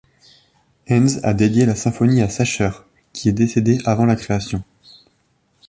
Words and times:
Henze 0.89 1.19
a 1.23 1.35
dédié 1.35 1.67
la 1.67 1.75
symphonie 1.75 2.23
à 2.23 2.27
Sacher, 2.29 2.71
qui 3.13 3.29
est 3.29 3.33
décédé 3.33 3.77
avant 3.85 4.07
la 4.07 4.15
création. 4.15 4.63